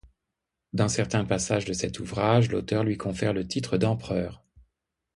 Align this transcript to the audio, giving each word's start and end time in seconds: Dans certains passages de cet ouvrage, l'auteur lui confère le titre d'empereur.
Dans 0.73 0.87
certains 0.89 1.25
passages 1.25 1.65
de 1.65 1.73
cet 1.73 1.99
ouvrage, 1.99 2.49
l'auteur 2.49 2.83
lui 2.83 2.97
confère 2.97 3.33
le 3.33 3.47
titre 3.47 3.77
d'empereur. 3.77 4.43